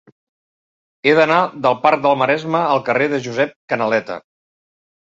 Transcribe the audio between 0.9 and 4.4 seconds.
He d'anar del parc del Maresme al carrer de Josep Canaleta.